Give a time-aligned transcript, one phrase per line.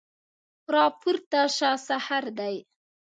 [0.75, 2.55] راپورته شه سحر دی